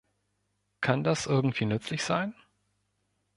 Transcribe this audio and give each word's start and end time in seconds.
Kann 0.81 1.03
das 1.03 1.27
irgendwie 1.27 1.65
nützlich 1.65 2.03
sein? 2.03 2.33